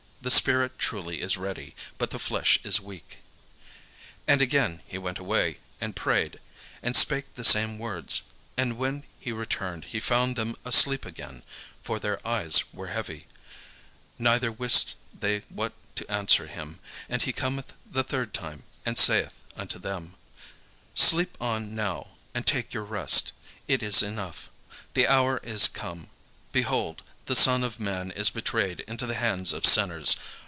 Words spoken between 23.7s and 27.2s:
is enough, the hour is come; behold,